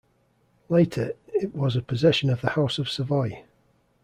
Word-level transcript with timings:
Later 0.67 1.13
it 1.27 1.53
was 1.53 1.75
a 1.75 1.81
possession 1.83 2.31
of 2.31 2.41
the 2.41 2.49
House 2.49 2.79
of 2.79 2.89
Savoy. 2.89 3.43